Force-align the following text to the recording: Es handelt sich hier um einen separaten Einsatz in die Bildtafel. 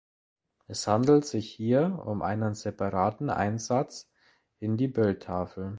Es 0.65 0.87
handelt 0.87 1.25
sich 1.25 1.51
hier 1.51 2.01
um 2.07 2.23
einen 2.23 2.55
separaten 2.55 3.29
Einsatz 3.29 4.09
in 4.57 4.75
die 4.75 4.87
Bildtafel. 4.87 5.69